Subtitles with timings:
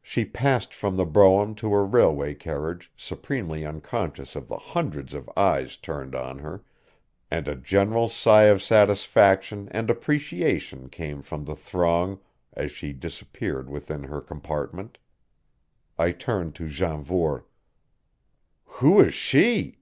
[0.00, 5.28] She passed from the brougham to her railway carriage supremely unconscious of the hundreds of
[5.36, 6.64] eyes turned on her,
[7.30, 12.20] and a general sigh of satisfaction and appreciation came from the throng
[12.54, 14.96] as she disappeared within her compartment.
[15.98, 17.44] I turned to Janvour.
[18.78, 19.76] "Who is she?"